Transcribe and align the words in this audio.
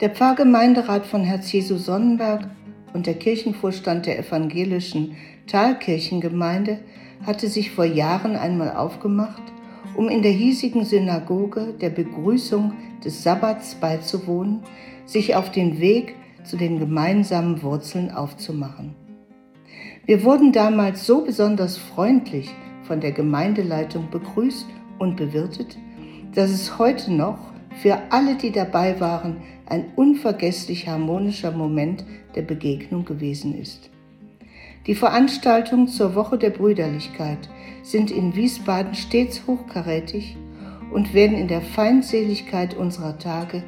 Der 0.00 0.10
Pfarrgemeinderat 0.10 1.06
von 1.06 1.22
Herz 1.22 1.52
Jesu 1.52 1.76
Sonnenberg 1.76 2.50
und 2.92 3.06
der 3.06 3.14
Kirchenvorstand 3.14 4.06
der 4.06 4.18
evangelischen 4.18 5.16
Thalkirchengemeinde 5.46 6.80
hatte 7.24 7.48
sich 7.48 7.70
vor 7.70 7.84
Jahren 7.84 8.36
einmal 8.36 8.76
aufgemacht, 8.76 9.42
um 9.96 10.08
in 10.08 10.22
der 10.22 10.32
hiesigen 10.32 10.84
Synagoge 10.84 11.74
der 11.80 11.90
Begrüßung 11.90 12.72
des 13.04 13.22
Sabbats 13.22 13.74
beizuwohnen, 13.74 14.60
sich 15.04 15.34
auf 15.36 15.50
den 15.50 15.80
Weg 15.80 16.14
zu 16.44 16.56
den 16.56 16.78
gemeinsamen 16.78 17.62
Wurzeln 17.62 18.10
aufzumachen. 18.10 18.94
Wir 20.04 20.24
wurden 20.24 20.52
damals 20.52 21.06
so 21.06 21.24
besonders 21.24 21.76
freundlich 21.76 22.50
von 22.84 23.00
der 23.00 23.12
Gemeindeleitung 23.12 24.08
begrüßt 24.10 24.66
und 24.98 25.16
bewirtet, 25.16 25.78
dass 26.34 26.50
es 26.50 26.78
heute 26.78 27.12
noch 27.12 27.38
für 27.80 27.98
alle, 28.10 28.34
die 28.36 28.50
dabei 28.50 29.00
waren, 29.00 29.36
ein 29.66 29.86
unvergesslich 29.96 30.88
harmonischer 30.88 31.52
Moment 31.52 32.04
der 32.34 32.42
Begegnung 32.42 33.04
gewesen 33.04 33.58
ist. 33.58 33.90
Die 34.86 34.94
Veranstaltungen 34.96 35.86
zur 35.86 36.14
Woche 36.16 36.38
der 36.38 36.50
Brüderlichkeit 36.50 37.48
sind 37.82 38.10
in 38.10 38.34
Wiesbaden 38.34 38.94
stets 38.94 39.46
hochkarätig 39.46 40.36
und 40.92 41.14
werden 41.14 41.36
in 41.36 41.48
der 41.48 41.62
Feindseligkeit 41.62 42.74
unserer 42.74 43.18
Tage 43.18 43.62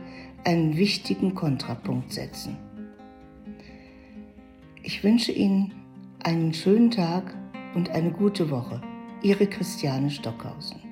einen 0.45 0.77
wichtigen 0.77 1.35
Kontrapunkt 1.35 2.13
setzen. 2.13 2.57
Ich 4.83 5.05
wünsche 5.05 5.33
Ihnen 5.33 5.73
einen 6.23 6.53
schönen 6.53 6.91
Tag 6.91 7.35
und 7.75 7.91
eine 7.91 8.11
gute 8.11 8.51
Woche. 8.51 8.83
Ihre 9.23 9.47
Christiane 9.47 10.11
Stockhausen. 10.11 10.84